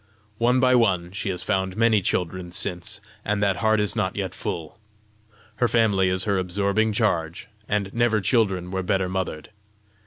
[0.39, 4.33] One by one she has found many children since, and that heart is not yet
[4.33, 4.79] full.
[5.57, 9.51] Her family is her absorbing charge, and never children were better mothered.